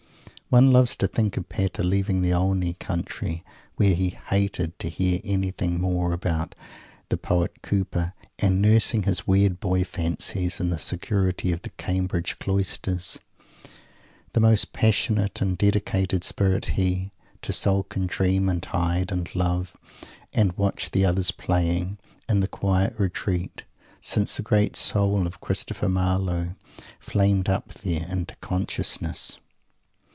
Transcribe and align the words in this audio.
One 0.53 0.69
loves 0.73 0.97
to 0.97 1.07
think 1.07 1.37
of 1.37 1.47
Pater 1.47 1.81
leaving 1.81 2.23
that 2.23 2.33
Olney 2.33 2.73
country, 2.73 3.41
where 3.77 3.93
he 3.95 4.09
"hated" 4.27 4.77
to 4.79 4.89
hear 4.89 5.21
anything 5.23 5.79
more 5.79 6.11
about 6.11 6.55
"the 7.07 7.15
Poet 7.15 7.61
Cowper," 7.63 8.13
and 8.37 8.61
nursing 8.61 9.03
his 9.03 9.25
weird 9.25 9.61
boy 9.61 9.85
fancies 9.85 10.59
in 10.59 10.69
the 10.69 10.77
security 10.77 11.53
of 11.53 11.61
the 11.61 11.69
Canterbury 11.69 12.23
cloisters. 12.37 13.19
The 14.33 14.41
most 14.41 14.73
passionate 14.73 15.39
and 15.39 15.57
dedicated 15.57 16.25
spirit 16.25 16.65
he 16.75 17.13
to 17.43 17.53
sulk, 17.53 17.95
and 17.95 18.09
dream, 18.09 18.49
and 18.49 18.65
hide, 18.65 19.09
and 19.09 19.33
love, 19.33 19.77
and 20.33 20.51
"watch 20.57 20.91
the 20.91 21.05
others 21.05 21.31
playing," 21.31 21.97
in 22.27 22.41
that 22.41 22.51
quiet 22.51 22.93
retreat 22.97 23.63
since 24.01 24.35
the 24.35 24.43
great 24.43 24.75
soul 24.75 25.25
of 25.25 25.39
Christopher 25.39 25.87
Marlowe 25.87 26.55
flamed 26.99 27.47
up 27.47 27.69
there 27.73 28.05
into 28.09 28.35
consciousness! 28.41 29.37